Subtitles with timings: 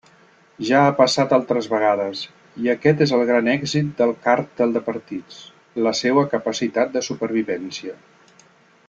[0.67, 2.23] Ja ha passat altres vegades,
[2.63, 5.45] i aquest és el gran èxit del càrtel de partits:
[5.89, 7.99] la seua capacitat de supervivència.